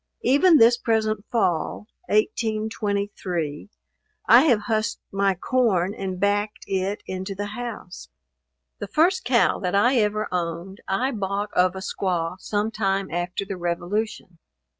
[0.23, 3.69] Even this present fall (1823)
[4.25, 8.09] I have husked my corn and backed it into the house.
[8.79, 13.57] The first cow that I ever owned, I bought of a squaw sometime after the
[13.57, 14.39] revolution.